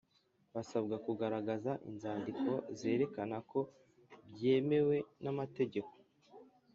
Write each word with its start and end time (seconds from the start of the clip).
basabwa 0.53 0.95
kugaragaza 1.05 1.71
inzandiko 1.89 2.49
zerekana 2.79 3.37
ko 3.49 3.59
byemewe 4.33 4.95
nama 5.23 5.43
tegeko 5.57 5.95